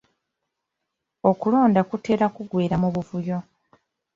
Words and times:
Okulonda 1.29 1.81
kuteera 1.89 2.27
kuggwera 2.35 2.75
mu 2.81 2.89
buvuyo. 2.95 3.37